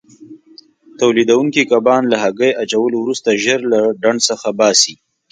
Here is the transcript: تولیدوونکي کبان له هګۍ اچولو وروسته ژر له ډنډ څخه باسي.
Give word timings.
تولیدوونکي 0.99 1.61
کبان 1.71 2.03
له 2.11 2.17
هګۍ 2.23 2.51
اچولو 2.63 2.97
وروسته 3.01 3.39
ژر 3.43 3.59
له 3.71 3.79
ډنډ 4.01 4.19
څخه 4.29 4.47
باسي. 4.59 4.95